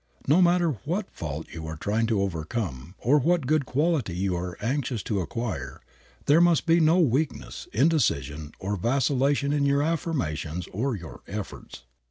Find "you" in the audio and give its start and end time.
1.53-1.67, 4.17-4.35